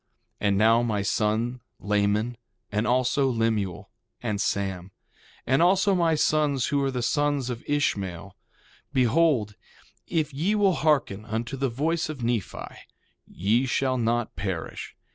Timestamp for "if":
10.07-10.33